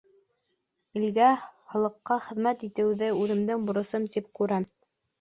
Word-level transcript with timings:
Илгә, 1.01 1.27
халыҡҡа 1.75 2.19
хеҙмәт 2.31 2.67
итеүҙе 2.71 3.13
үҙемдең 3.23 3.71
бурысым 3.71 4.13
тип 4.19 4.37
күрәм. 4.43 4.71